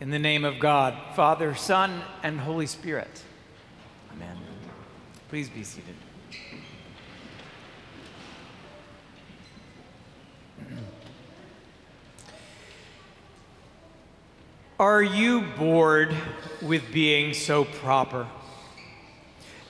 In 0.00 0.08
the 0.08 0.18
name 0.18 0.46
of 0.46 0.58
God, 0.58 0.96
Father, 1.14 1.54
Son, 1.54 2.00
and 2.22 2.40
Holy 2.40 2.66
Spirit. 2.66 3.22
Amen. 4.14 4.34
Please 5.28 5.50
be 5.50 5.62
seated. 5.62 5.94
Are 14.78 15.02
you 15.02 15.42
bored 15.58 16.16
with 16.62 16.90
being 16.90 17.34
so 17.34 17.66
proper? 17.66 18.26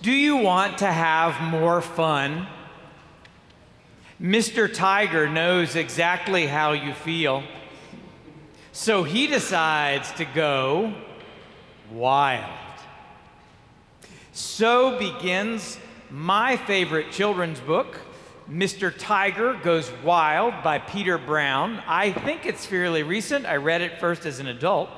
Do 0.01 0.13
you 0.13 0.37
want 0.37 0.79
to 0.79 0.87
have 0.87 1.43
more 1.43 1.83
fun? 1.83 2.47
Mr. 4.23 4.73
Tiger 4.73 5.29
knows 5.29 5.75
exactly 5.75 6.47
how 6.47 6.71
you 6.71 6.95
feel. 6.95 7.43
So 8.73 9.03
he 9.03 9.27
decides 9.27 10.13
to 10.13 10.25
go 10.25 10.95
wild. 11.91 12.55
So 14.33 14.97
begins 14.97 15.77
my 16.09 16.57
favorite 16.57 17.11
children's 17.11 17.59
book, 17.59 17.99
Mr. 18.49 18.95
Tiger 18.97 19.59
Goes 19.65 19.91
Wild 20.05 20.55
by 20.63 20.79
Peter 20.79 21.19
Brown. 21.19 21.83
I 21.85 22.13
think 22.13 22.47
it's 22.47 22.65
fairly 22.65 23.03
recent. 23.03 23.45
I 23.45 23.57
read 23.57 23.81
it 23.81 23.99
first 23.99 24.25
as 24.25 24.39
an 24.39 24.47
adult. 24.47 24.89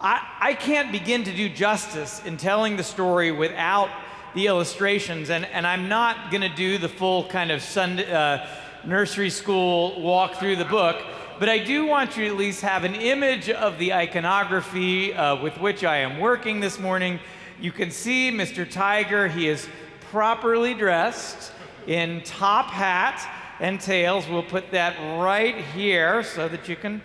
I, 0.00 0.20
I 0.40 0.54
can't 0.54 0.90
begin 0.90 1.22
to 1.24 1.32
do 1.32 1.48
justice 1.48 2.20
in 2.24 2.36
telling 2.36 2.76
the 2.76 2.84
story 2.84 3.30
without 3.30 3.90
the 4.34 4.48
illustrations, 4.48 5.30
and, 5.30 5.44
and 5.46 5.66
I'm 5.66 5.88
not 5.88 6.32
going 6.32 6.42
to 6.42 6.54
do 6.54 6.78
the 6.78 6.88
full 6.88 7.28
kind 7.28 7.52
of 7.52 7.62
Sunday, 7.62 8.12
uh, 8.12 8.44
nursery 8.84 9.30
school 9.30 10.00
walk 10.02 10.34
through 10.34 10.56
the 10.56 10.64
book, 10.64 11.00
but 11.38 11.48
I 11.48 11.58
do 11.58 11.86
want 11.86 12.16
you 12.16 12.24
to 12.24 12.30
at 12.30 12.36
least 12.36 12.62
have 12.62 12.82
an 12.82 12.94
image 12.94 13.48
of 13.48 13.78
the 13.78 13.92
iconography 13.92 15.14
uh, 15.14 15.40
with 15.40 15.58
which 15.58 15.84
I 15.84 15.98
am 15.98 16.18
working 16.18 16.58
this 16.58 16.78
morning. 16.80 17.20
You 17.60 17.70
can 17.70 17.90
see 17.90 18.30
Mr. 18.30 18.68
Tiger, 18.68 19.28
he 19.28 19.46
is 19.46 19.68
properly 20.10 20.74
dressed 20.74 21.52
in 21.86 22.22
top 22.22 22.66
hat 22.66 23.24
and 23.60 23.80
tails. 23.80 24.26
We'll 24.28 24.42
put 24.42 24.72
that 24.72 24.96
right 25.20 25.56
here 25.56 26.24
so 26.24 26.48
that 26.48 26.68
you 26.68 26.74
can 26.74 27.00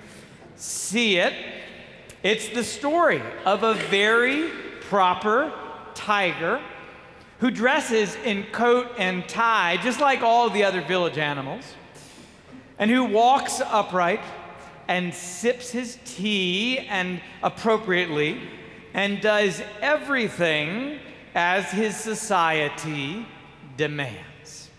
see 0.55 1.17
it. 1.17 1.33
It's 2.23 2.49
the 2.49 2.63
story 2.63 3.21
of 3.45 3.63
a 3.63 3.75
very 3.75 4.49
proper 4.81 5.53
tiger 5.93 6.61
who 7.39 7.51
dresses 7.51 8.15
in 8.23 8.45
coat 8.51 8.87
and 8.97 9.27
tie, 9.27 9.77
just 9.77 9.99
like 9.99 10.21
all 10.21 10.49
the 10.49 10.63
other 10.63 10.81
village 10.81 11.17
animals, 11.17 11.65
and 12.77 12.89
who 12.89 13.03
walks 13.03 13.61
upright 13.61 14.21
and 14.87 15.13
sips 15.13 15.71
his 15.71 15.97
tea 16.05 16.79
and 16.79 17.21
appropriately 17.41 18.41
and 18.93 19.21
does 19.21 19.61
everything 19.81 20.99
as 21.35 21.65
his 21.71 21.95
society 21.95 23.25
demands. 23.77 24.69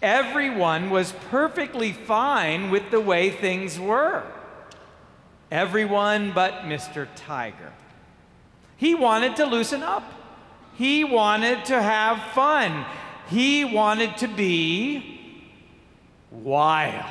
Everyone 0.00 0.90
was 0.90 1.12
perfectly 1.30 1.92
fine 1.92 2.70
with 2.70 2.90
the 2.90 3.00
way 3.00 3.30
things 3.30 3.78
were. 3.78 4.24
Everyone 5.50 6.32
but 6.32 6.62
Mr. 6.62 7.06
Tiger. 7.14 7.72
He 8.76 8.94
wanted 8.94 9.36
to 9.36 9.46
loosen 9.46 9.82
up. 9.82 10.02
He 10.74 11.04
wanted 11.04 11.66
to 11.66 11.80
have 11.80 12.32
fun. 12.32 12.84
He 13.28 13.64
wanted 13.64 14.16
to 14.16 14.28
be 14.28 15.11
wild. 16.32 17.10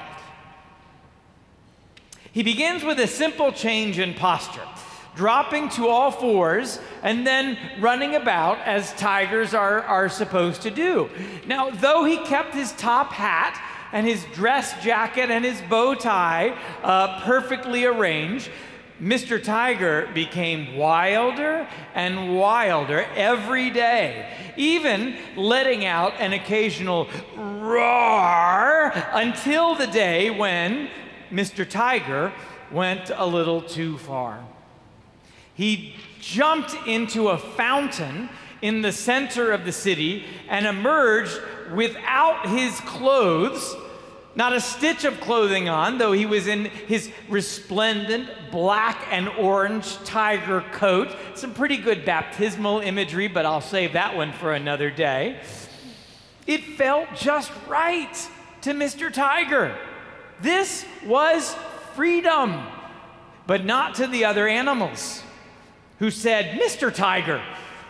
He 2.32 2.44
begins 2.44 2.84
with 2.84 3.00
a 3.00 3.08
simple 3.08 3.52
change 3.52 4.00
in 4.00 4.14
posture, 4.14 4.68
dropping 5.16 5.70
to 5.70 5.88
all 5.88 6.12
fours 6.12 6.80
and 7.04 7.28
then 7.28 7.58
running 7.80 8.16
about 8.16 8.60
as 8.60 8.94
tigers 8.94 9.54
are, 9.54 9.82
are 9.82 10.08
supposed 10.08 10.62
to 10.62 10.72
do. 10.72 11.10
Now, 11.46 11.70
though 11.70 12.06
he 12.06 12.18
kept 12.18 12.54
his 12.54 12.72
top 12.74 13.12
hat 13.12 13.62
and 13.92 14.08
his 14.08 14.24
dress 14.34 14.82
jacket 14.82 15.30
and 15.30 15.44
his 15.44 15.62
bow 15.70 15.94
tie 15.96 16.58
uh, 16.84 17.22
perfectly 17.24 17.84
arranged, 17.86 18.50
Mr. 19.02 19.44
Tiger 19.44 20.08
became 20.14 20.76
wilder 20.76 21.68
and 21.96 22.38
wilder 22.38 23.04
every 23.16 23.72
day, 23.72 24.32
even 24.56 25.18
letting 25.36 25.86
out 25.86 26.14
an 26.20 26.34
occasional 26.34 27.10
roar 27.36 28.92
until 29.14 29.74
the 29.74 29.88
day 29.88 30.30
when 30.30 30.88
Mr. 31.32 31.68
Tiger 31.68 32.32
went 32.72 33.10
a 33.16 33.26
little 33.26 33.64
too 33.64 33.98
far. 33.98 34.46
He 35.56 35.96
jumped 36.20 36.76
into 36.86 37.30
a 37.30 37.40
fountain 37.40 38.30
in 38.62 38.84
the 38.84 38.92
center 38.92 39.52
of 39.52 39.66
the 39.66 39.72
city 39.72 40.26
and 40.48 40.68
emerged 40.68 41.42
without 41.74 42.48
his 42.48 42.80
clothes 42.82 43.76
not 44.36 44.54
a 44.54 44.62
stitch 44.62 45.04
of 45.04 45.20
clothing 45.20 45.68
on, 45.68 45.98
though 45.98 46.14
he 46.14 46.26
was 46.26 46.48
in 46.48 46.66
his 46.66 47.12
resplendent 47.28 48.30
black 48.50 49.06
and 49.12 49.28
orange 49.30 49.98
tiger 50.04 50.64
coat. 50.72 51.10
Some 51.36 51.54
pretty 51.54 51.78
good 51.78 52.06
baptismal 52.06 52.80
imagery, 52.80 53.28
but 53.28 53.46
I'll 53.46 53.62
save 53.62 53.94
that 53.94 54.16
one 54.16 54.32
for 54.34 54.54
another 54.54 54.90
day. 54.90 55.42
It 56.48 56.64
felt 56.64 57.10
just 57.16 57.52
right 57.68 58.30
to 58.62 58.72
Mr. 58.72 59.12
Tiger. 59.12 59.76
This 60.42 60.86
was 61.06 61.56
freedom, 61.94 62.66
but 63.48 63.66
not 63.66 63.96
to 63.96 64.08
the 64.08 64.26
other 64.26 64.48
animals 64.48 65.24
who 66.00 66.10
said, 66.10 66.60
Mr. 66.60 66.94
Tiger, 66.94 67.44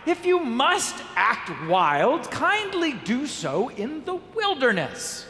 if 0.06 0.26
you 0.26 0.40
must 0.40 0.96
act 1.14 1.50
wild, 1.68 2.30
kindly 2.30 2.92
do 2.92 3.26
so 3.26 3.68
in 3.70 4.04
the 4.04 4.16
wilderness. 4.34 5.24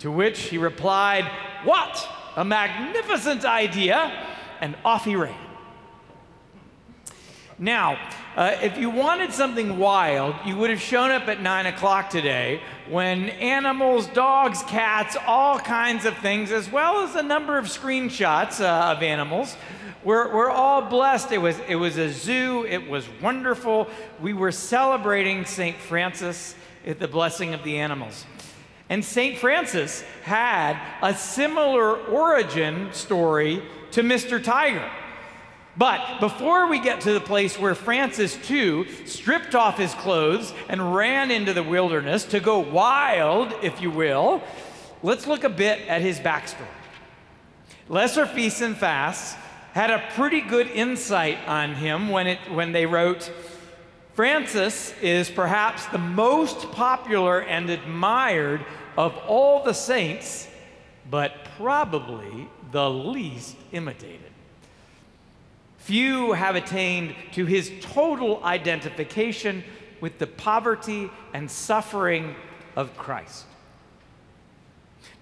To 0.00 0.10
which 0.10 0.40
he 0.40 0.58
replied, 0.58 1.30
What? 1.64 2.08
A 2.36 2.44
magnificent 2.44 3.44
idea! 3.44 4.12
And 4.60 4.76
off 4.84 5.04
he 5.04 5.16
ran. 5.16 5.34
Now, 7.58 7.98
uh, 8.36 8.54
if 8.60 8.76
you 8.76 8.90
wanted 8.90 9.32
something 9.32 9.78
wild, 9.78 10.34
you 10.44 10.56
would 10.56 10.68
have 10.68 10.80
shown 10.80 11.10
up 11.10 11.26
at 11.26 11.40
9 11.40 11.64
o'clock 11.66 12.10
today 12.10 12.60
when 12.90 13.30
animals, 13.30 14.06
dogs, 14.08 14.62
cats, 14.64 15.16
all 15.26 15.58
kinds 15.58 16.04
of 16.04 16.14
things, 16.18 16.52
as 16.52 16.70
well 16.70 17.02
as 17.02 17.16
a 17.16 17.22
number 17.22 17.56
of 17.56 17.64
screenshots 17.64 18.60
uh, 18.60 18.92
of 18.92 19.02
animals, 19.02 19.56
we're, 20.04 20.32
we're 20.34 20.50
all 20.50 20.82
blessed. 20.82 21.32
It 21.32 21.38
was, 21.38 21.58
it 21.66 21.76
was 21.76 21.96
a 21.96 22.10
zoo, 22.10 22.66
it 22.66 22.90
was 22.90 23.08
wonderful. 23.22 23.88
We 24.20 24.34
were 24.34 24.52
celebrating 24.52 25.46
St. 25.46 25.78
Francis 25.78 26.54
at 26.86 26.98
the 26.98 27.08
blessing 27.08 27.54
of 27.54 27.64
the 27.64 27.78
animals. 27.78 28.26
And 28.88 29.04
St. 29.04 29.38
Francis 29.38 30.02
had 30.22 30.80
a 31.02 31.14
similar 31.14 31.96
origin 31.96 32.92
story 32.92 33.62
to 33.92 34.02
Mr. 34.02 34.42
Tiger. 34.42 34.88
But 35.76 36.20
before 36.20 36.68
we 36.68 36.80
get 36.80 37.02
to 37.02 37.12
the 37.12 37.20
place 37.20 37.58
where 37.58 37.74
Francis 37.74 38.36
too 38.36 38.86
stripped 39.04 39.54
off 39.54 39.76
his 39.76 39.92
clothes 39.94 40.54
and 40.68 40.94
ran 40.94 41.30
into 41.30 41.52
the 41.52 41.62
wilderness 41.62 42.24
to 42.26 42.40
go 42.40 42.60
wild, 42.60 43.52
if 43.62 43.82
you 43.82 43.90
will, 43.90 44.42
let's 45.02 45.26
look 45.26 45.44
a 45.44 45.50
bit 45.50 45.86
at 45.86 46.00
his 46.00 46.18
backstory. 46.18 46.66
Lesser 47.88 48.24
Feasts 48.24 48.62
and 48.62 48.76
Fasts 48.76 49.36
had 49.74 49.90
a 49.90 50.02
pretty 50.14 50.40
good 50.40 50.68
insight 50.68 51.38
on 51.46 51.74
him 51.74 52.08
when, 52.08 52.26
it, 52.26 52.38
when 52.50 52.72
they 52.72 52.86
wrote, 52.86 53.30
Francis 54.16 54.94
is 55.02 55.28
perhaps 55.28 55.84
the 55.88 55.98
most 55.98 56.72
popular 56.72 57.42
and 57.42 57.68
admired 57.68 58.64
of 58.96 59.14
all 59.28 59.62
the 59.62 59.74
saints, 59.74 60.48
but 61.10 61.44
probably 61.58 62.48
the 62.72 62.88
least 62.88 63.56
imitated. 63.72 64.32
Few 65.76 66.32
have 66.32 66.56
attained 66.56 67.14
to 67.32 67.44
his 67.44 67.70
total 67.82 68.42
identification 68.42 69.62
with 70.00 70.18
the 70.18 70.26
poverty 70.26 71.10
and 71.34 71.50
suffering 71.50 72.34
of 72.74 72.96
Christ. 72.96 73.44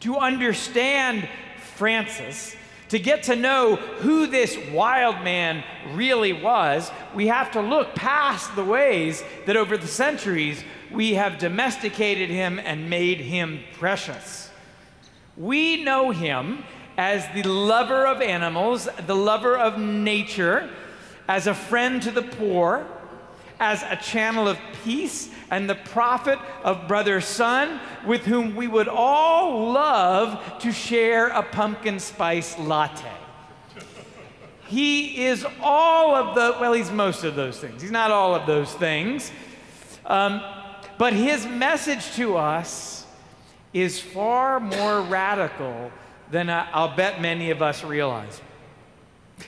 To 0.00 0.18
understand 0.18 1.28
Francis, 1.74 2.54
to 2.94 3.00
get 3.00 3.24
to 3.24 3.34
know 3.34 3.74
who 3.74 4.28
this 4.28 4.56
wild 4.70 5.16
man 5.24 5.64
really 5.94 6.32
was, 6.32 6.92
we 7.12 7.26
have 7.26 7.50
to 7.50 7.60
look 7.60 7.92
past 7.96 8.54
the 8.54 8.62
ways 8.62 9.24
that 9.46 9.56
over 9.56 9.76
the 9.76 9.88
centuries 9.88 10.62
we 10.92 11.14
have 11.14 11.36
domesticated 11.38 12.30
him 12.30 12.60
and 12.60 12.88
made 12.88 13.18
him 13.18 13.58
precious. 13.72 14.48
We 15.36 15.82
know 15.82 16.12
him 16.12 16.62
as 16.96 17.26
the 17.34 17.42
lover 17.42 18.06
of 18.06 18.22
animals, 18.22 18.88
the 19.08 19.16
lover 19.16 19.58
of 19.58 19.76
nature, 19.76 20.70
as 21.26 21.48
a 21.48 21.54
friend 21.54 22.00
to 22.00 22.12
the 22.12 22.22
poor, 22.22 22.86
as 23.60 23.82
a 23.82 23.96
channel 23.96 24.48
of 24.48 24.58
peace, 24.84 25.30
and 25.50 25.68
the 25.70 25.74
prophet 25.74 26.38
of 26.62 26.88
Brother 26.88 27.20
Sun, 27.20 27.80
with 28.06 28.24
whom 28.24 28.56
we 28.56 28.66
would 28.66 28.88
all 28.88 29.70
love 29.70 30.58
to 30.60 30.72
share 30.72 31.28
a 31.28 31.42
pumpkin 31.42 32.00
spice 32.00 32.58
latte. 32.58 33.10
He 34.66 35.26
is 35.26 35.46
all 35.60 36.14
of 36.14 36.34
the, 36.34 36.58
well, 36.60 36.72
he's 36.72 36.90
most 36.90 37.22
of 37.22 37.36
those 37.36 37.58
things. 37.58 37.82
He's 37.82 37.90
not 37.90 38.10
all 38.10 38.34
of 38.34 38.46
those 38.46 38.72
things. 38.74 39.30
Um, 40.06 40.42
but 40.98 41.12
his 41.12 41.46
message 41.46 42.12
to 42.16 42.36
us 42.36 43.06
is 43.72 44.00
far 44.00 44.60
more 44.60 45.02
radical 45.02 45.90
than 46.30 46.48
I, 46.48 46.68
I'll 46.72 46.96
bet 46.96 47.20
many 47.20 47.50
of 47.50 47.62
us 47.62 47.84
realize. 47.84 48.40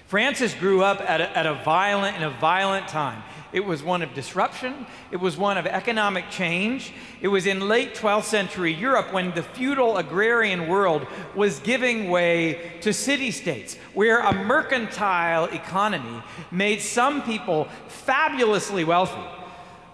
Francis 0.06 0.54
grew 0.54 0.82
up 0.82 1.00
at 1.00 1.20
a, 1.20 1.36
at 1.36 1.46
a 1.46 1.54
violent, 1.64 2.16
in 2.16 2.22
a 2.22 2.30
violent 2.30 2.88
time. 2.88 3.22
It 3.52 3.64
was 3.64 3.82
one 3.82 4.02
of 4.02 4.12
disruption. 4.14 4.86
It 5.10 5.16
was 5.16 5.36
one 5.36 5.56
of 5.56 5.66
economic 5.66 6.28
change. 6.30 6.92
It 7.20 7.28
was 7.28 7.46
in 7.46 7.68
late 7.68 7.94
12th 7.94 8.24
century 8.24 8.72
Europe 8.72 9.12
when 9.12 9.32
the 9.34 9.42
feudal 9.42 9.96
agrarian 9.96 10.68
world 10.68 11.06
was 11.34 11.60
giving 11.60 12.10
way 12.10 12.72
to 12.82 12.92
city 12.92 13.30
states, 13.30 13.76
where 13.94 14.20
a 14.20 14.32
mercantile 14.32 15.46
economy 15.46 16.22
made 16.50 16.80
some 16.80 17.22
people 17.22 17.68
fabulously 17.88 18.84
wealthy 18.84 19.24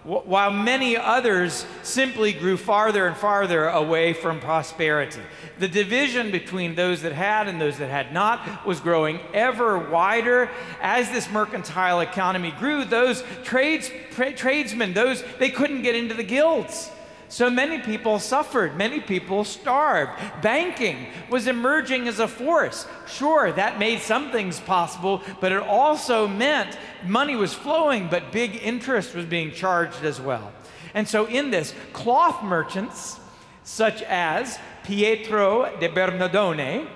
while 0.03 0.51
many 0.51 0.97
others 0.97 1.65
simply 1.81 2.33
grew 2.33 2.57
farther 2.57 3.07
and 3.07 3.15
farther 3.15 3.67
away 3.69 4.13
from 4.13 4.39
prosperity. 4.39 5.21
The 5.59 5.67
division 5.67 6.31
between 6.31 6.75
those 6.75 7.01
that 7.03 7.13
had 7.13 7.47
and 7.47 7.59
those 7.59 7.77
that 7.77 7.89
had 7.89 8.13
not 8.13 8.65
was 8.65 8.79
growing 8.79 9.19
ever 9.33 9.77
wider. 9.77 10.49
As 10.81 11.09
this 11.11 11.29
mercantile 11.31 12.01
economy 12.01 12.51
grew, 12.51 12.83
those 12.83 13.23
trades, 13.43 13.89
tra- 14.11 14.33
tradesmen, 14.33 14.93
those 14.93 15.23
they 15.39 15.49
couldn't 15.49 15.83
get 15.83 15.95
into 15.95 16.13
the 16.13 16.23
guilds. 16.23 16.91
So 17.33 17.49
many 17.49 17.79
people 17.79 18.19
suffered, 18.19 18.77
many 18.77 18.99
people 18.99 19.43
starved. 19.43 20.11
Banking 20.43 21.07
was 21.31 21.47
emerging 21.47 22.07
as 22.07 22.19
a 22.19 22.27
force. 22.27 22.85
Sure, 23.07 23.51
that 23.53 23.79
made 23.79 24.01
some 24.01 24.31
things 24.31 24.59
possible, 24.59 25.23
but 25.41 25.51
it 25.51 25.63
also 25.63 26.27
meant 26.27 26.77
money 27.03 27.35
was 27.35 27.51
flowing, 27.51 28.07
but 28.07 28.31
big 28.31 28.57
interest 28.57 29.15
was 29.15 29.25
being 29.25 29.51
charged 29.51 30.03
as 30.03 30.21
well. 30.21 30.51
And 30.93 31.07
so, 31.07 31.25
in 31.25 31.49
this, 31.49 31.73
cloth 31.91 32.43
merchants, 32.43 33.19
such 33.63 34.03
as 34.03 34.59
Pietro 34.83 35.75
de 35.79 35.89
Bernardone, 35.89 36.87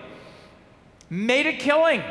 made 1.10 1.48
a 1.48 1.54
killing. 1.54 2.04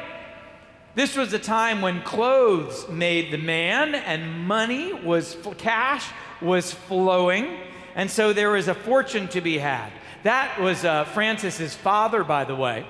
This 0.97 1.17
was 1.17 1.33
a 1.33 1.39
time 1.39 1.81
when 1.81 2.03
clothes 2.03 2.89
made 2.89 3.31
the 3.31 3.39
man 3.39 3.95
and 3.95 4.49
money 4.49 4.93
was 4.93 5.37
cash 5.59 6.11
was 6.43 6.73
flowing. 6.73 7.59
And 7.97 8.11
so 8.11 8.33
there 8.33 8.51
was 8.51 8.69
a 8.69 8.75
fortune 8.75 9.27
to 9.29 9.41
be 9.41 9.59
had. 9.59 9.91
That 10.23 10.61
was 10.61 10.85
uh, 10.85 11.05
Francis's 11.07 11.75
father, 11.75 12.23
by 12.23 12.45
the 12.45 12.55
way. 12.55 12.87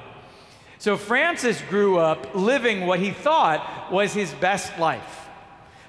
So 0.79 0.97
Francis 0.97 1.63
grew 1.71 1.99
up 1.99 2.35
living 2.35 2.87
what 2.87 2.99
he 2.99 3.13
thought 3.13 3.91
was 3.91 4.13
his 4.13 4.33
best 4.33 4.79
life. 4.79 5.29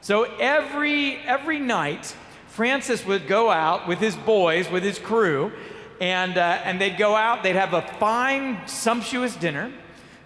So 0.02 0.24
every, 0.40 1.18
every 1.18 1.60
night, 1.60 2.16
Francis 2.48 3.06
would 3.06 3.28
go 3.28 3.50
out 3.50 3.88
with 3.88 4.00
his 4.00 4.16
boys, 4.16 4.70
with 4.70 4.84
his 4.84 5.00
crew, 5.00 5.52
and, 6.00 6.38
uh, 6.38 6.62
and 6.64 6.80
they'd 6.80 6.98
go 6.98 7.16
out, 7.16 7.44
they'd 7.44 7.56
have 7.56 7.74
a 7.74 7.82
fine, 8.00 8.68
sumptuous 8.68 9.36
dinner. 9.36 9.74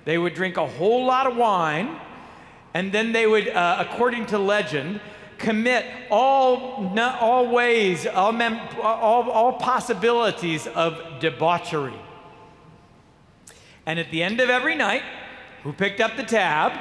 They 0.05 0.17
would 0.17 0.33
drink 0.33 0.57
a 0.57 0.67
whole 0.67 1.05
lot 1.05 1.27
of 1.27 1.37
wine, 1.37 1.97
and 2.73 2.91
then 2.91 3.13
they 3.13 3.25
would, 3.25 3.47
uh, 3.47 3.77
according 3.79 4.27
to 4.27 4.37
legend, 4.37 4.99
commit 5.41 5.85
all, 6.09 6.97
all 6.97 7.47
ways, 7.49 8.07
all, 8.07 8.31
mem- 8.31 8.59
all, 8.81 9.29
all 9.29 9.53
possibilities 9.53 10.67
of 10.67 11.19
debauchery. 11.19 11.99
And 13.85 13.99
at 13.99 14.11
the 14.11 14.23
end 14.23 14.39
of 14.39 14.49
every 14.49 14.75
night, 14.75 15.03
who 15.63 15.73
picked 15.73 15.99
up 15.99 16.15
the 16.15 16.23
tab? 16.23 16.73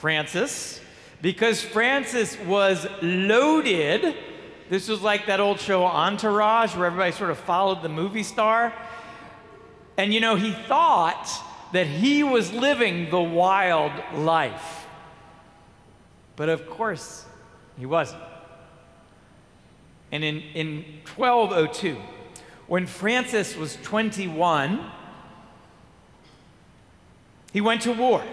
Francis. 0.00 0.80
Because 1.22 1.62
Francis 1.62 2.38
was 2.40 2.86
loaded. 3.02 4.14
This 4.68 4.88
was 4.88 5.00
like 5.00 5.26
that 5.26 5.40
old 5.40 5.58
show 5.58 5.84
Entourage, 5.84 6.76
where 6.76 6.86
everybody 6.86 7.12
sort 7.12 7.30
of 7.30 7.38
followed 7.38 7.82
the 7.82 7.88
movie 7.88 8.22
star. 8.22 8.72
And 9.96 10.12
you 10.12 10.20
know, 10.20 10.36
he 10.36 10.52
thought 10.52 11.28
that 11.72 11.86
he 11.86 12.22
was 12.22 12.52
living 12.52 13.10
the 13.10 13.20
wild 13.20 13.92
life. 14.14 14.86
But 16.36 16.48
of 16.48 16.68
course, 16.70 17.24
he 17.78 17.86
wasn't. 17.86 18.22
And 20.10 20.24
in, 20.24 20.40
in 20.54 20.84
1202, 21.16 21.96
when 22.66 22.86
Francis 22.86 23.56
was 23.56 23.76
21, 23.82 24.90
he 27.52 27.60
went 27.60 27.82
to 27.82 27.92
war. 27.92 28.24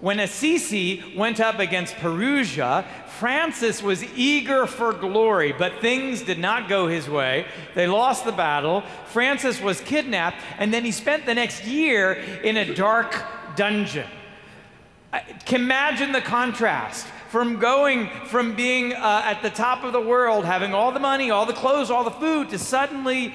When 0.00 0.20
Assisi 0.20 1.14
went 1.16 1.40
up 1.40 1.60
against 1.60 1.96
Perugia, 1.96 2.84
Francis 3.18 3.82
was 3.82 4.04
eager 4.16 4.66
for 4.66 4.92
glory, 4.92 5.52
but 5.52 5.80
things 5.80 6.22
did 6.22 6.38
not 6.38 6.68
go 6.68 6.88
his 6.88 7.08
way. 7.08 7.46
They 7.74 7.86
lost 7.86 8.24
the 8.24 8.32
battle. 8.32 8.82
Francis 9.06 9.60
was 9.60 9.80
kidnapped, 9.80 10.42
and 10.58 10.74
then 10.74 10.84
he 10.84 10.90
spent 10.90 11.24
the 11.24 11.34
next 11.34 11.64
year 11.64 12.12
in 12.12 12.56
a 12.56 12.74
dark 12.74 13.14
dungeon. 13.56 14.08
Imagine 15.50 16.12
the 16.12 16.20
contrast 16.20 17.06
from 17.34 17.58
going 17.58 18.08
from 18.26 18.54
being 18.54 18.92
uh, 18.92 19.22
at 19.24 19.42
the 19.42 19.50
top 19.50 19.82
of 19.82 19.92
the 19.92 20.00
world, 20.00 20.44
having 20.44 20.72
all 20.72 20.92
the 20.92 21.00
money, 21.00 21.32
all 21.32 21.44
the 21.44 21.52
clothes, 21.52 21.90
all 21.90 22.04
the 22.04 22.10
food, 22.12 22.48
to 22.48 22.56
suddenly 22.56 23.34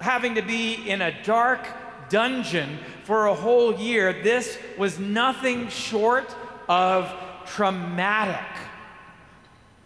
having 0.00 0.36
to 0.36 0.42
be 0.42 0.74
in 0.88 1.02
a 1.02 1.20
dark 1.24 1.66
dungeon 2.08 2.78
for 3.02 3.26
a 3.26 3.34
whole 3.34 3.74
year. 3.74 4.12
This 4.22 4.56
was 4.78 5.00
nothing 5.00 5.68
short 5.70 6.32
of 6.68 7.12
traumatic, 7.46 8.46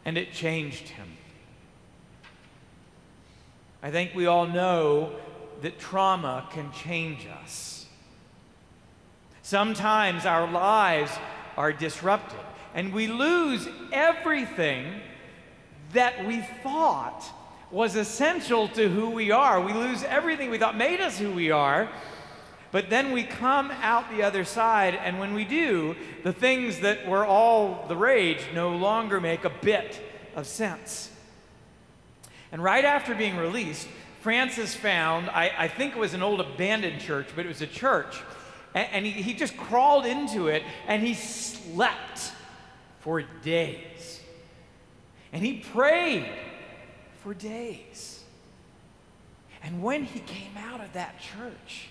and 0.05 0.19
it 0.19 0.35
changed 0.35 0.89
him. 0.89 1.09
I 3.83 3.91
think 3.91 4.15
we 4.15 4.27
all 4.27 4.47
know 4.47 5.15
that 5.63 5.79
trauma 5.79 6.47
can 6.53 6.71
change 6.73 7.27
us. 7.43 7.87
Sometimes 9.41 10.27
our 10.27 10.47
lives 10.47 11.13
are 11.57 11.73
disrupted 11.73 12.39
and 12.75 12.93
we 12.93 13.07
lose 13.07 13.69
everything 13.93 15.01
that 15.93 16.27
we 16.27 16.41
thought 16.63 17.25
was 17.71 17.97
essential 17.97 18.69
to 18.69 18.89
who 18.89 19.11
we 19.11 19.31
are. 19.31 19.61
We 19.61 19.73
lose 19.73 20.03
everything 20.05 20.51
we 20.51 20.59
thought 20.59 20.77
made 20.77 21.01
us 21.01 21.19
who 21.19 21.33
we 21.33 21.51
are. 21.51 21.89
But 22.73 22.91
then 22.91 23.13
we 23.13 23.23
come 23.23 23.71
out 23.71 24.11
the 24.11 24.25
other 24.25 24.45
side, 24.45 24.97
and 24.97 25.21
when 25.21 25.33
we 25.33 25.45
do, 25.45 25.95
the 26.25 26.33
things 26.33 26.81
that 26.81 27.07
were 27.07 27.25
all 27.25 27.85
the 27.87 27.97
rage 27.97 28.41
no 28.53 28.71
longer 28.77 29.21
make 29.21 29.45
a 29.45 29.53
bit 29.63 30.01
of 30.35 30.45
sense. 30.47 31.11
And 32.51 32.63
right 32.63 32.85
after 32.85 33.15
being 33.15 33.37
released, 33.37 33.87
Francis 34.23 34.75
found, 34.75 35.31
I, 35.31 35.53
I 35.57 35.69
think 35.69 35.95
it 35.95 35.99
was 35.99 36.15
an 36.15 36.23
old 36.23 36.41
abandoned 36.41 37.01
church, 37.01 37.29
but 37.37 37.45
it 37.45 37.49
was 37.49 37.63
a 37.63 37.67
church. 37.67 38.21
And, 38.75 38.89
and 38.91 39.07
he, 39.07 39.11
he 39.11 39.35
just 39.35 39.57
crawled 39.57 40.07
into 40.07 40.49
it 40.49 40.63
and 40.89 41.03
he 41.03 41.15
slept 41.15 42.33
for 43.05 43.21
days. 43.43 44.23
And 45.31 45.45
he 45.45 45.59
prayed 45.59 46.27
for 47.23 47.35
days. 47.35 48.25
And 49.63 49.83
when 49.83 50.05
he 50.05 50.21
came 50.21 50.57
out 50.57 50.81
of 50.81 50.95
that 50.95 51.21
church, 51.21 51.89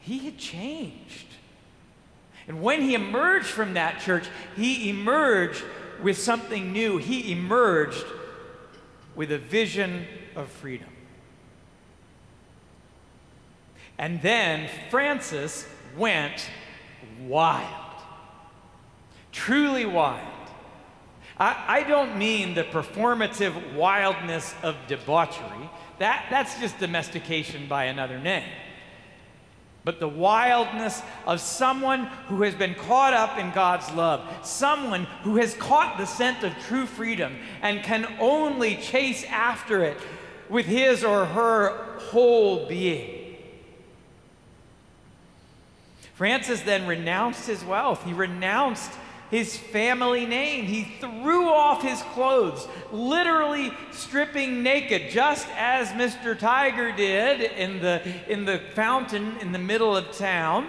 he 0.00 0.18
had 0.18 0.36
changed. 0.36 1.28
And 2.46 2.60
when 2.60 2.82
he 2.82 2.94
emerged 2.94 3.46
from 3.46 3.72
that 3.74 4.00
church, 4.00 4.26
he 4.54 4.90
emerged 4.90 5.64
with 6.02 6.18
something 6.18 6.74
new. 6.74 6.98
He 6.98 7.32
emerged 7.32 8.04
with 9.14 9.32
a 9.32 9.38
vision 9.38 10.06
of 10.36 10.50
freedom. 10.50 10.90
And 13.96 14.20
then 14.20 14.68
Francis 14.90 15.66
went 15.96 16.50
wild 17.26 17.87
truly 19.32 19.86
wild. 19.86 20.26
I, 21.38 21.64
I 21.68 21.82
don't 21.84 22.18
mean 22.18 22.54
the 22.54 22.64
performative 22.64 23.74
wildness 23.74 24.54
of 24.62 24.76
debauchery. 24.88 25.70
That, 25.98 26.26
that's 26.30 26.58
just 26.60 26.78
domestication 26.78 27.68
by 27.68 27.84
another 27.84 28.18
name. 28.18 28.48
But 29.84 30.00
the 30.00 30.08
wildness 30.08 31.00
of 31.26 31.40
someone 31.40 32.06
who 32.26 32.42
has 32.42 32.54
been 32.54 32.74
caught 32.74 33.14
up 33.14 33.38
in 33.38 33.52
God's 33.52 33.90
love, 33.92 34.46
someone 34.46 35.04
who 35.22 35.36
has 35.36 35.54
caught 35.54 35.96
the 35.96 36.04
scent 36.04 36.44
of 36.44 36.52
true 36.66 36.86
freedom 36.86 37.36
and 37.62 37.82
can 37.82 38.06
only 38.20 38.76
chase 38.76 39.24
after 39.24 39.82
it 39.82 39.96
with 40.48 40.66
his 40.66 41.04
or 41.04 41.24
her 41.24 41.96
whole 41.98 42.66
being. 42.66 43.36
Francis 46.14 46.60
then 46.62 46.86
renounced 46.86 47.46
his 47.46 47.64
wealth. 47.64 48.04
He 48.04 48.12
renounced 48.12 48.92
his 49.30 49.56
family 49.56 50.26
name. 50.26 50.64
He 50.64 50.84
threw 51.00 51.48
off 51.48 51.82
his 51.82 52.00
clothes, 52.14 52.66
literally 52.92 53.72
stripping 53.92 54.62
naked, 54.62 55.10
just 55.10 55.48
as 55.56 55.88
Mr. 55.88 56.38
Tiger 56.38 56.92
did 56.92 57.40
in 57.40 57.80
the, 57.80 58.02
in 58.28 58.44
the 58.44 58.60
fountain 58.74 59.36
in 59.40 59.52
the 59.52 59.58
middle 59.58 59.96
of 59.96 60.12
town. 60.16 60.68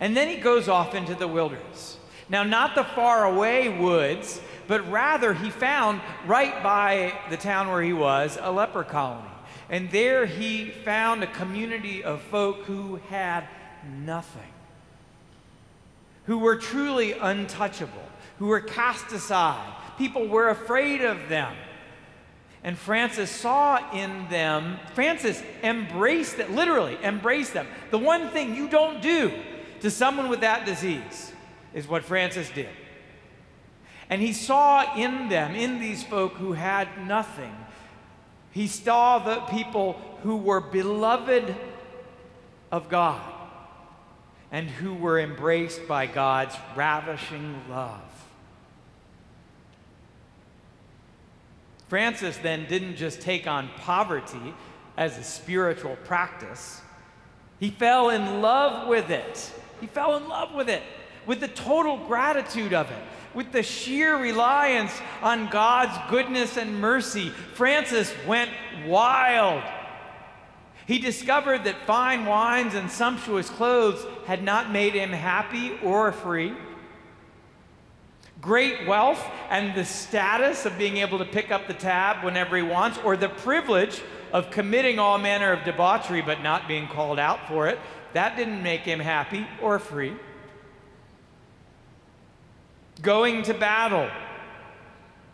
And 0.00 0.16
then 0.16 0.28
he 0.28 0.36
goes 0.36 0.68
off 0.68 0.94
into 0.94 1.14
the 1.14 1.28
wilderness. 1.28 1.96
Now, 2.28 2.42
not 2.42 2.74
the 2.74 2.84
faraway 2.84 3.68
woods, 3.68 4.40
but 4.66 4.88
rather 4.90 5.32
he 5.32 5.50
found 5.50 6.00
right 6.26 6.62
by 6.62 7.18
the 7.30 7.36
town 7.36 7.68
where 7.68 7.82
he 7.82 7.94
was 7.94 8.38
a 8.40 8.52
leper 8.52 8.84
colony. 8.84 9.28
And 9.70 9.90
there 9.90 10.26
he 10.26 10.70
found 10.70 11.22
a 11.22 11.26
community 11.26 12.04
of 12.04 12.22
folk 12.22 12.64
who 12.64 12.96
had 13.08 13.48
nothing, 14.04 14.52
who 16.28 16.36
were 16.36 16.56
truly 16.56 17.14
untouchable, 17.14 18.04
who 18.38 18.46
were 18.46 18.60
cast 18.60 19.10
aside. 19.12 19.74
People 19.96 20.28
were 20.28 20.50
afraid 20.50 21.00
of 21.00 21.30
them. 21.30 21.56
And 22.62 22.76
Francis 22.76 23.30
saw 23.30 23.90
in 23.92 24.28
them, 24.28 24.78
Francis 24.92 25.42
embraced 25.62 26.38
it, 26.38 26.50
literally 26.50 26.98
embraced 27.02 27.54
them. 27.54 27.66
The 27.90 27.98
one 27.98 28.28
thing 28.28 28.54
you 28.54 28.68
don't 28.68 29.00
do 29.00 29.32
to 29.80 29.90
someone 29.90 30.28
with 30.28 30.40
that 30.40 30.66
disease 30.66 31.32
is 31.72 31.88
what 31.88 32.04
Francis 32.04 32.50
did. 32.50 32.68
And 34.10 34.20
he 34.20 34.34
saw 34.34 34.96
in 34.96 35.30
them, 35.30 35.54
in 35.54 35.80
these 35.80 36.04
folk 36.04 36.34
who 36.34 36.52
had 36.52 37.06
nothing, 37.06 37.56
he 38.50 38.66
saw 38.66 39.18
the 39.18 39.40
people 39.50 39.94
who 40.24 40.36
were 40.36 40.60
beloved 40.60 41.56
of 42.70 42.90
God 42.90 43.37
and 44.50 44.68
who 44.68 44.94
were 44.94 45.18
embraced 45.18 45.86
by 45.86 46.06
God's 46.06 46.56
ravishing 46.74 47.60
love. 47.68 48.00
Francis 51.88 52.36
then 52.38 52.66
didn't 52.68 52.96
just 52.96 53.20
take 53.20 53.46
on 53.46 53.68
poverty 53.78 54.54
as 54.96 55.16
a 55.16 55.22
spiritual 55.22 55.96
practice, 56.04 56.82
he 57.60 57.70
fell 57.70 58.10
in 58.10 58.42
love 58.42 58.88
with 58.88 59.10
it. 59.10 59.52
He 59.80 59.86
fell 59.86 60.16
in 60.16 60.28
love 60.28 60.54
with 60.54 60.68
it, 60.68 60.82
with 61.24 61.40
the 61.40 61.48
total 61.48 61.96
gratitude 62.06 62.72
of 62.72 62.90
it, 62.90 63.02
with 63.32 63.52
the 63.52 63.62
sheer 63.62 64.16
reliance 64.16 64.92
on 65.22 65.48
God's 65.48 65.96
goodness 66.10 66.56
and 66.56 66.80
mercy. 66.80 67.30
Francis 67.54 68.12
went 68.26 68.50
wild. 68.86 69.62
He 70.88 70.98
discovered 70.98 71.64
that 71.64 71.84
fine 71.84 72.24
wines 72.24 72.74
and 72.74 72.90
sumptuous 72.90 73.50
clothes 73.50 74.06
had 74.24 74.42
not 74.42 74.72
made 74.72 74.94
him 74.94 75.10
happy 75.10 75.78
or 75.82 76.10
free. 76.12 76.54
Great 78.40 78.88
wealth 78.88 79.22
and 79.50 79.74
the 79.74 79.84
status 79.84 80.64
of 80.64 80.78
being 80.78 80.96
able 80.96 81.18
to 81.18 81.26
pick 81.26 81.50
up 81.50 81.66
the 81.66 81.74
tab 81.74 82.24
whenever 82.24 82.56
he 82.56 82.62
wants, 82.62 82.98
or 83.04 83.18
the 83.18 83.28
privilege 83.28 84.00
of 84.32 84.50
committing 84.50 84.98
all 84.98 85.18
manner 85.18 85.52
of 85.52 85.62
debauchery 85.62 86.22
but 86.22 86.42
not 86.42 86.66
being 86.66 86.88
called 86.88 87.18
out 87.18 87.46
for 87.48 87.68
it, 87.68 87.78
that 88.14 88.38
didn't 88.38 88.62
make 88.62 88.80
him 88.80 88.98
happy 88.98 89.46
or 89.60 89.78
free. 89.78 90.16
Going 93.02 93.42
to 93.42 93.52
battle, 93.52 94.08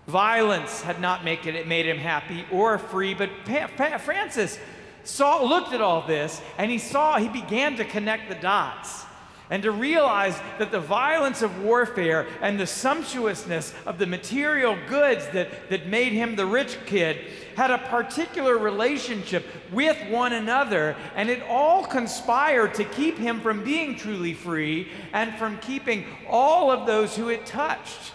violence 0.08 0.82
had 0.82 1.00
not 1.00 1.24
make 1.24 1.46
it, 1.46 1.54
it 1.54 1.68
made 1.68 1.86
him 1.86 1.98
happy 1.98 2.44
or 2.50 2.76
free, 2.76 3.14
but 3.14 3.30
pa- 3.44 3.70
pa- 3.76 3.98
Francis 3.98 4.58
saw, 5.04 5.42
looked 5.42 5.72
at 5.72 5.80
all 5.80 6.06
this 6.06 6.40
and 6.58 6.70
he 6.70 6.78
saw, 6.78 7.18
he 7.18 7.28
began 7.28 7.76
to 7.76 7.84
connect 7.84 8.28
the 8.28 8.34
dots 8.34 9.04
and 9.50 9.62
to 9.62 9.70
realize 9.70 10.38
that 10.58 10.72
the 10.72 10.80
violence 10.80 11.42
of 11.42 11.62
warfare 11.62 12.26
and 12.40 12.58
the 12.58 12.66
sumptuousness 12.66 13.74
of 13.86 13.98
the 13.98 14.06
material 14.06 14.76
goods 14.88 15.26
that, 15.28 15.68
that 15.68 15.86
made 15.86 16.12
him 16.12 16.34
the 16.34 16.46
rich 16.46 16.78
kid 16.86 17.18
had 17.54 17.70
a 17.70 17.78
particular 17.78 18.56
relationship 18.56 19.46
with 19.70 19.96
one 20.10 20.32
another, 20.32 20.96
and 21.14 21.28
it 21.28 21.42
all 21.42 21.84
conspired 21.84 22.74
to 22.74 22.84
keep 22.84 23.18
him 23.18 23.40
from 23.40 23.62
being 23.62 23.96
truly 23.96 24.32
free 24.32 24.88
and 25.12 25.34
from 25.34 25.58
keeping 25.58 26.04
all 26.28 26.70
of 26.70 26.86
those 26.86 27.14
who 27.14 27.28
it 27.28 27.44
touched 27.46 28.12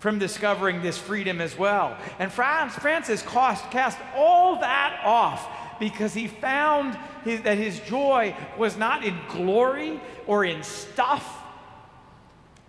from 0.00 0.18
discovering 0.18 0.80
this 0.80 0.96
freedom 0.96 1.40
as 1.40 1.58
well. 1.58 1.96
And 2.18 2.32
Francis 2.32 3.22
cast 3.22 3.98
all 4.14 4.60
that 4.60 5.00
off 5.04 5.46
because 5.78 6.14
he 6.14 6.26
found 6.26 6.98
his, 7.24 7.42
that 7.42 7.58
his 7.58 7.80
joy 7.80 8.34
was 8.56 8.76
not 8.76 9.04
in 9.04 9.16
glory 9.28 10.00
or 10.26 10.44
in 10.44 10.62
stuff, 10.62 11.42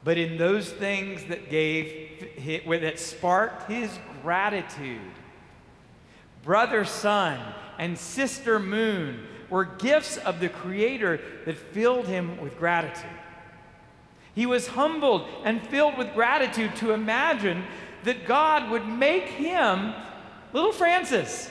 but 0.04 0.18
in 0.18 0.38
those 0.38 0.70
things 0.70 1.26
that 1.26 1.50
gave, 1.50 2.28
that 2.68 3.00
sparked 3.00 3.70
his 3.70 3.98
gratitude. 4.22 5.00
Brother 6.44 6.86
sun 6.86 7.40
and 7.78 7.98
sister 7.98 8.60
moon 8.60 9.26
were 9.50 9.66
gifts 9.66 10.18
of 10.18 10.40
the 10.40 10.50
Creator 10.50 11.20
that 11.46 11.58
filled 11.58 12.08
him 12.08 12.40
with 12.40 12.58
gratitude. 12.58 13.10
He 14.36 14.46
was 14.46 14.68
humbled 14.68 15.28
and 15.44 15.62
filled 15.68 15.98
with 15.98 16.14
gratitude 16.14 16.76
to 16.78 16.92
imagine 16.92 17.64
that 18.04 18.26
God 18.26 18.70
would 18.70 18.88
make 18.88 19.24
him, 19.24 19.94
little 20.54 20.72
Francis, 20.72 21.50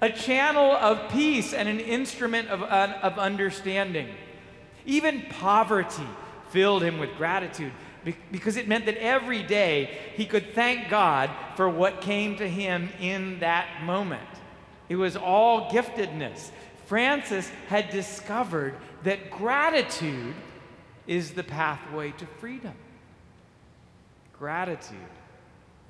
a 0.00 0.10
channel 0.10 0.72
of 0.72 1.10
peace 1.10 1.52
and 1.52 1.68
an 1.68 1.80
instrument 1.80 2.48
of, 2.48 2.62
uh, 2.62 2.98
of 3.02 3.18
understanding. 3.18 4.08
Even 4.86 5.22
poverty 5.30 6.06
filled 6.50 6.82
him 6.82 6.98
with 6.98 7.14
gratitude 7.16 7.72
because 8.30 8.56
it 8.56 8.68
meant 8.68 8.86
that 8.86 8.96
every 8.96 9.42
day 9.42 9.98
he 10.14 10.24
could 10.24 10.54
thank 10.54 10.88
God 10.88 11.30
for 11.56 11.68
what 11.68 12.00
came 12.00 12.36
to 12.36 12.48
him 12.48 12.88
in 13.00 13.40
that 13.40 13.82
moment. 13.82 14.22
It 14.88 14.96
was 14.96 15.16
all 15.16 15.70
giftedness. 15.70 16.50
Francis 16.86 17.50
had 17.68 17.90
discovered 17.90 18.74
that 19.02 19.30
gratitude 19.30 20.34
is 21.06 21.32
the 21.32 21.42
pathway 21.42 22.12
to 22.12 22.26
freedom. 22.40 22.74
Gratitude 24.38 24.96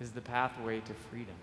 is 0.01 0.11
the 0.11 0.21
pathway 0.21 0.81
to 0.81 0.95
freedom. 1.11 1.35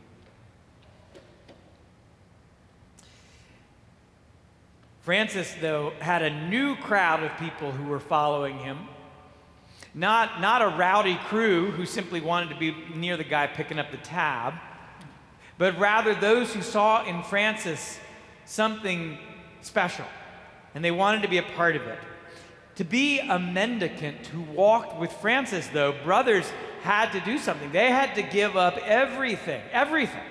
Francis, 5.05 5.53
though, 5.61 5.93
had 5.99 6.23
a 6.23 6.49
new 6.49 6.75
crowd 6.77 7.21
of 7.21 7.37
people 7.37 7.71
who 7.71 7.83
were 7.83 7.99
following 7.99 8.57
him. 8.57 8.79
Not, 9.93 10.41
not 10.41 10.63
a 10.63 10.67
rowdy 10.67 11.19
crew 11.27 11.69
who 11.69 11.85
simply 11.85 12.21
wanted 12.21 12.49
to 12.49 12.55
be 12.55 12.75
near 12.95 13.15
the 13.15 13.23
guy 13.23 13.45
picking 13.45 13.77
up 13.77 13.91
the 13.91 13.97
tab, 13.97 14.55
but 15.59 15.77
rather 15.77 16.15
those 16.15 16.51
who 16.55 16.63
saw 16.63 17.05
in 17.05 17.21
Francis 17.21 17.99
something 18.45 19.19
special, 19.61 20.05
and 20.73 20.83
they 20.83 20.89
wanted 20.89 21.21
to 21.21 21.27
be 21.27 21.37
a 21.37 21.43
part 21.43 21.75
of 21.75 21.83
it. 21.83 21.99
To 22.77 22.83
be 22.83 23.19
a 23.19 23.37
mendicant 23.37 24.25
who 24.25 24.41
walked 24.41 24.99
with 24.99 25.11
Francis, 25.11 25.67
though, 25.67 25.93
brothers 26.03 26.51
had 26.81 27.11
to 27.11 27.19
do 27.19 27.37
something. 27.37 27.71
They 27.71 27.91
had 27.91 28.15
to 28.15 28.23
give 28.23 28.57
up 28.57 28.79
everything, 28.79 29.61
everything. 29.71 30.23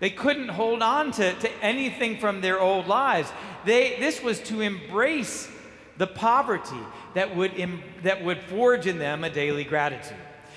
They 0.00 0.10
couldn't 0.10 0.48
hold 0.48 0.82
on 0.82 1.10
to, 1.12 1.32
to 1.32 1.50
anything 1.62 2.18
from 2.18 2.40
their 2.40 2.60
old 2.60 2.86
lives. 2.86 3.30
They, 3.64 3.96
this 3.98 4.22
was 4.22 4.40
to 4.42 4.60
embrace 4.60 5.50
the 5.96 6.06
poverty 6.06 6.78
that 7.14 7.34
would, 7.34 7.54
Im, 7.54 7.82
that 8.04 8.22
would 8.24 8.40
forge 8.42 8.86
in 8.86 8.98
them 8.98 9.24
a 9.24 9.30
daily 9.30 9.64
gratitude. 9.64 10.16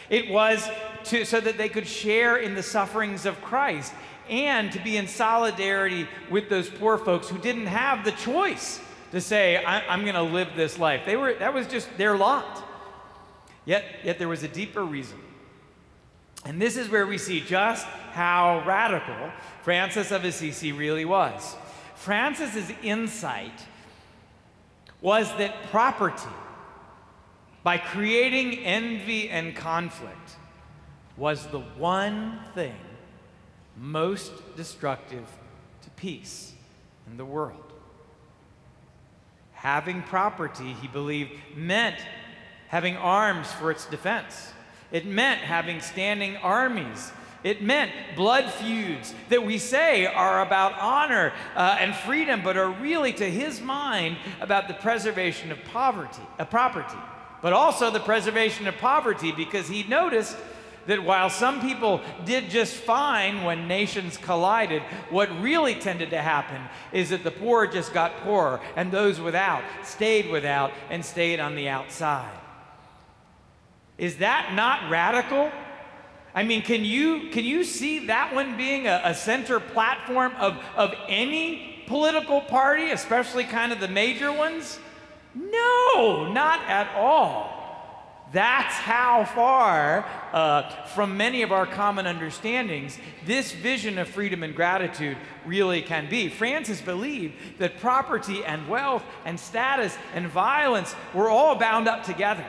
It 0.09 0.29
was 0.29 0.69
to, 1.05 1.25
so 1.25 1.39
that 1.39 1.57
they 1.57 1.69
could 1.69 1.87
share 1.87 2.37
in 2.37 2.53
the 2.53 2.61
sufferings 2.61 3.25
of 3.25 3.41
Christ 3.41 3.93
and 4.29 4.71
to 4.71 4.79
be 4.79 4.97
in 4.97 5.07
solidarity 5.07 6.07
with 6.29 6.49
those 6.49 6.69
poor 6.69 6.97
folks 6.97 7.27
who 7.27 7.39
didn't 7.39 7.65
have 7.65 8.05
the 8.05 8.11
choice 8.11 8.79
to 9.11 9.19
say, 9.19 9.57
I, 9.57 9.93
am 9.93 10.03
going 10.03 10.15
to 10.15 10.21
live 10.21 10.49
this 10.55 10.77
life. 10.77 11.01
They 11.05 11.17
were, 11.17 11.33
that 11.33 11.53
was 11.53 11.67
just 11.67 11.89
their 11.97 12.15
lot. 12.15 12.63
Yet, 13.65 13.83
yet 14.03 14.19
there 14.19 14.27
was 14.27 14.43
a 14.43 14.47
deeper 14.47 14.83
reason. 14.83 15.17
And 16.45 16.61
this 16.61 16.75
is 16.75 16.89
where 16.89 17.05
we 17.05 17.17
see 17.17 17.39
just 17.41 17.85
how 17.85 18.63
radical 18.65 19.31
Francis 19.63 20.11
of 20.11 20.23
Assisi 20.25 20.71
really 20.71 21.05
was. 21.05 21.55
Francis's 21.95 22.71
insight 22.81 23.65
was 25.01 25.29
that 25.37 25.69
property, 25.69 26.23
by 27.63 27.77
creating 27.77 28.59
envy 28.59 29.29
and 29.29 29.55
conflict, 29.55 30.37
was 31.15 31.45
the 31.47 31.59
one 31.59 32.39
thing 32.55 32.75
most 33.77 34.31
destructive 34.55 35.25
to 35.83 35.89
peace 35.91 36.53
in 37.07 37.17
the 37.17 37.25
world. 37.25 37.73
Having 39.53 40.01
property, 40.03 40.73
he 40.73 40.87
believed, 40.87 41.31
meant 41.55 41.97
having 42.67 42.97
arms 42.97 43.51
for 43.51 43.69
its 43.69 43.85
defense. 43.85 44.53
It 44.91 45.05
meant 45.05 45.41
having 45.41 45.81
standing 45.81 46.37
armies 46.37 47.11
it 47.43 47.63
meant 47.63 47.91
blood 48.15 48.51
feuds 48.51 49.15
that 49.29 49.43
we 49.43 49.57
say 49.57 50.05
are 50.05 50.41
about 50.43 50.77
honor 50.79 51.33
uh, 51.55 51.77
and 51.79 51.95
freedom, 51.95 52.41
but 52.43 52.55
are 52.55 52.69
really, 52.69 53.13
to 53.13 53.29
his 53.29 53.59
mind, 53.59 54.17
about 54.39 54.67
the 54.67 54.75
preservation 54.75 55.51
of 55.51 55.63
poverty, 55.65 56.21
of 56.37 56.49
property, 56.51 56.97
but 57.41 57.51
also 57.51 57.89
the 57.89 57.99
preservation 57.99 58.67
of 58.67 58.77
poverty, 58.77 59.31
because 59.31 59.67
he 59.67 59.83
noticed 59.83 60.37
that 60.85 61.03
while 61.03 61.29
some 61.31 61.61
people 61.61 62.01
did 62.25 62.49
just 62.49 62.75
fine 62.75 63.43
when 63.43 63.67
nations 63.67 64.17
collided, 64.17 64.83
what 65.09 65.29
really 65.41 65.73
tended 65.75 66.11
to 66.11 66.21
happen 66.21 66.61
is 66.91 67.09
that 67.09 67.23
the 67.23 67.31
poor 67.31 67.65
just 67.65 67.91
got 67.93 68.15
poorer 68.17 68.59
and 68.75 68.91
those 68.91 69.19
without 69.19 69.63
stayed 69.83 70.29
without 70.29 70.71
and 70.89 71.03
stayed 71.03 71.39
on 71.39 71.55
the 71.55 71.69
outside. 71.69 72.40
Is 74.01 74.17
that 74.17 74.53
not 74.55 74.89
radical? 74.89 75.51
I 76.33 76.43
mean, 76.43 76.63
can 76.63 76.83
you, 76.83 77.29
can 77.29 77.45
you 77.45 77.63
see 77.63 78.07
that 78.07 78.33
one 78.33 78.57
being 78.57 78.87
a, 78.87 78.99
a 79.03 79.13
center 79.13 79.59
platform 79.59 80.33
of, 80.39 80.57
of 80.75 80.95
any 81.07 81.83
political 81.85 82.41
party, 82.41 82.89
especially 82.89 83.43
kind 83.43 83.71
of 83.71 83.79
the 83.79 83.87
major 83.87 84.31
ones? 84.31 84.79
No, 85.35 86.31
not 86.33 86.61
at 86.67 86.89
all. 86.95 87.59
That's 88.33 88.73
how 88.73 89.25
far 89.25 90.03
uh, 90.33 90.85
from 90.85 91.15
many 91.15 91.43
of 91.43 91.51
our 91.51 91.67
common 91.67 92.07
understandings 92.07 92.97
this 93.25 93.51
vision 93.51 93.99
of 93.99 94.07
freedom 94.07 94.41
and 94.41 94.55
gratitude 94.55 95.17
really 95.45 95.83
can 95.83 96.09
be. 96.09 96.27
Francis 96.29 96.81
believed 96.81 97.35
that 97.59 97.79
property 97.79 98.43
and 98.45 98.67
wealth 98.67 99.03
and 99.25 99.39
status 99.39 99.95
and 100.15 100.27
violence 100.27 100.95
were 101.13 101.29
all 101.29 101.55
bound 101.55 101.87
up 101.87 102.03
together. 102.03 102.45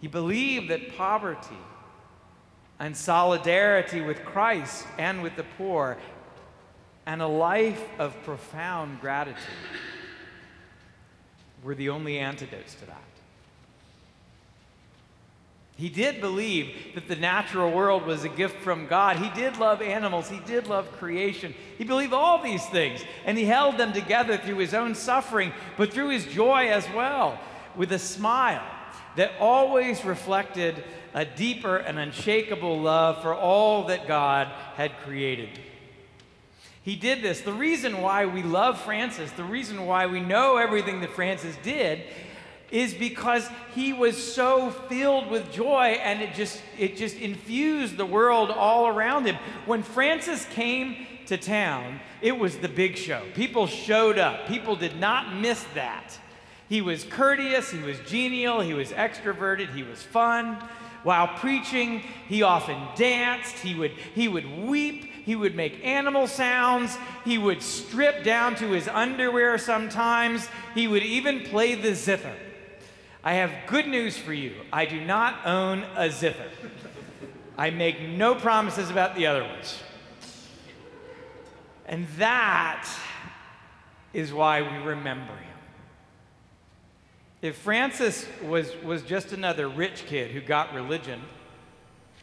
He 0.00 0.06
believed 0.06 0.70
that 0.70 0.96
poverty 0.96 1.58
and 2.78 2.96
solidarity 2.96 4.00
with 4.00 4.24
Christ 4.24 4.86
and 4.98 5.22
with 5.22 5.36
the 5.36 5.44
poor 5.56 5.98
and 7.06 7.22
a 7.22 7.26
life 7.26 7.82
of 7.98 8.22
profound 8.22 9.00
gratitude 9.00 9.42
were 11.64 11.74
the 11.74 11.88
only 11.88 12.18
antidotes 12.18 12.74
to 12.76 12.86
that. 12.86 13.02
He 15.76 15.88
did 15.88 16.20
believe 16.20 16.74
that 16.94 17.06
the 17.06 17.16
natural 17.16 17.70
world 17.70 18.04
was 18.04 18.24
a 18.24 18.28
gift 18.28 18.60
from 18.62 18.88
God. 18.88 19.16
He 19.16 19.30
did 19.30 19.58
love 19.58 19.80
animals. 19.80 20.28
He 20.28 20.40
did 20.40 20.66
love 20.66 20.90
creation. 20.98 21.54
He 21.78 21.84
believed 21.84 22.12
all 22.12 22.42
these 22.42 22.66
things, 22.66 23.00
and 23.24 23.38
he 23.38 23.44
held 23.44 23.78
them 23.78 23.92
together 23.92 24.36
through 24.36 24.58
his 24.58 24.74
own 24.74 24.96
suffering, 24.96 25.52
but 25.76 25.92
through 25.92 26.08
his 26.08 26.26
joy 26.26 26.68
as 26.68 26.84
well, 26.90 27.38
with 27.76 27.92
a 27.92 27.98
smile 27.98 28.62
that 29.18 29.32
always 29.40 30.04
reflected 30.04 30.84
a 31.12 31.24
deeper 31.24 31.76
and 31.76 31.98
unshakable 31.98 32.80
love 32.80 33.20
for 33.20 33.34
all 33.34 33.88
that 33.88 34.06
God 34.06 34.46
had 34.76 34.96
created. 34.98 35.48
He 36.84 36.94
did 36.94 37.20
this. 37.20 37.40
The 37.40 37.52
reason 37.52 38.00
why 38.00 38.26
we 38.26 38.44
love 38.44 38.80
Francis, 38.80 39.32
the 39.32 39.42
reason 39.42 39.86
why 39.86 40.06
we 40.06 40.20
know 40.20 40.56
everything 40.56 41.00
that 41.00 41.10
Francis 41.10 41.56
did, 41.64 42.04
is 42.70 42.94
because 42.94 43.48
he 43.74 43.92
was 43.92 44.16
so 44.16 44.70
filled 44.70 45.28
with 45.28 45.50
joy 45.50 45.98
and 46.00 46.22
it 46.22 46.34
just 46.34 46.62
it 46.78 46.96
just 46.96 47.16
infused 47.16 47.96
the 47.96 48.06
world 48.06 48.52
all 48.52 48.86
around 48.86 49.24
him 49.24 49.36
when 49.64 49.82
francis 49.82 50.44
came 50.50 51.06
to 51.24 51.38
town 51.38 51.98
it 52.20 52.38
was 52.38 52.58
the 52.58 52.68
big 52.68 52.94
show 52.94 53.22
people 53.34 53.66
showed 53.66 54.18
up 54.18 54.46
people 54.46 54.76
did 54.76 55.00
not 55.00 55.34
miss 55.34 55.64
that 55.74 56.18
he 56.68 56.80
was 56.80 57.04
courteous 57.04 57.70
he 57.70 57.80
was 57.80 57.98
genial 58.00 58.60
he 58.60 58.74
was 58.74 58.90
extroverted 58.90 59.72
he 59.74 59.82
was 59.82 60.02
fun 60.02 60.56
while 61.02 61.28
preaching 61.38 62.00
he 62.28 62.42
often 62.42 62.76
danced 62.96 63.56
he 63.58 63.74
would 63.74 63.92
he 64.14 64.28
would 64.28 64.46
weep 64.66 65.08
he 65.28 65.36
would 65.36 65.54
make 65.54 65.84
animal 65.84 66.26
sounds. 66.26 66.96
He 67.22 67.36
would 67.36 67.60
strip 67.60 68.24
down 68.24 68.54
to 68.54 68.70
his 68.70 68.88
underwear 68.88 69.58
sometimes. 69.58 70.48
He 70.74 70.88
would 70.88 71.02
even 71.02 71.40
play 71.40 71.74
the 71.74 71.94
zither. 71.94 72.34
I 73.22 73.34
have 73.34 73.52
good 73.66 73.86
news 73.86 74.16
for 74.16 74.32
you. 74.32 74.54
I 74.72 74.86
do 74.86 75.04
not 75.04 75.44
own 75.44 75.84
a 75.96 76.08
zither. 76.08 76.48
I 77.58 77.68
make 77.68 78.00
no 78.00 78.36
promises 78.36 78.88
about 78.88 79.16
the 79.16 79.26
other 79.26 79.44
ones. 79.44 79.78
And 81.84 82.08
that 82.16 82.88
is 84.14 84.32
why 84.32 84.62
we 84.62 84.78
remember 84.78 85.34
him. 85.34 85.47
If 87.40 87.56
Francis 87.56 88.26
was, 88.44 88.72
was 88.82 89.02
just 89.02 89.32
another 89.32 89.68
rich 89.68 90.06
kid 90.06 90.32
who 90.32 90.40
got 90.40 90.74
religion, 90.74 91.20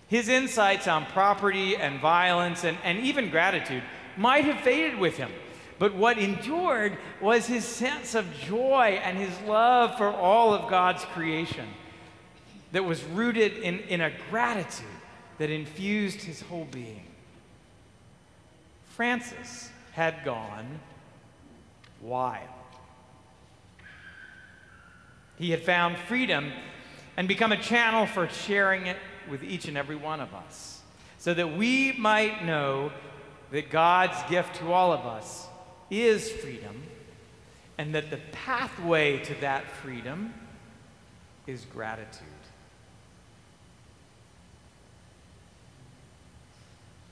his 0.07 0.27
insights 0.27 0.87
on 0.87 1.05
property 1.07 1.77
and 1.77 1.99
violence 1.99 2.63
and, 2.63 2.77
and 2.83 2.99
even 2.99 3.29
gratitude 3.29 3.83
might 4.17 4.45
have 4.45 4.59
faded 4.61 4.99
with 4.99 5.17
him. 5.17 5.31
But 5.79 5.95
what 5.95 6.17
endured 6.17 6.97
was 7.21 7.47
his 7.47 7.65
sense 7.65 8.15
of 8.15 8.25
joy 8.41 8.99
and 9.03 9.17
his 9.17 9.37
love 9.41 9.97
for 9.97 10.07
all 10.07 10.53
of 10.53 10.69
God's 10.69 11.03
creation 11.05 11.67
that 12.71 12.83
was 12.83 13.03
rooted 13.03 13.57
in, 13.57 13.79
in 13.81 14.01
a 14.01 14.11
gratitude 14.29 14.85
that 15.37 15.49
infused 15.49 16.21
his 16.21 16.41
whole 16.41 16.67
being. 16.71 17.05
Francis 18.95 19.69
had 19.91 20.23
gone 20.23 20.79
wild. 22.01 22.54
He 25.37 25.51
had 25.51 25.63
found 25.63 25.97
freedom 25.97 26.51
and 27.17 27.27
become 27.27 27.51
a 27.51 27.61
channel 27.61 28.05
for 28.05 28.27
sharing 28.27 28.87
it 28.87 28.97
with 29.29 29.43
each 29.43 29.67
and 29.67 29.77
every 29.77 29.95
one 29.95 30.19
of 30.19 30.33
us 30.33 30.81
so 31.17 31.33
that 31.33 31.57
we 31.57 31.91
might 31.93 32.45
know 32.45 32.91
that 33.51 33.71
God's 33.71 34.17
gift 34.29 34.55
to 34.57 34.71
all 34.71 34.93
of 34.93 35.05
us 35.05 35.47
is 35.89 36.31
freedom, 36.31 36.83
and 37.77 37.95
that 37.95 38.09
the 38.09 38.19
pathway 38.31 39.17
to 39.23 39.33
that 39.41 39.69
freedom 39.81 40.33
is 41.47 41.65
gratitude. 41.65 42.34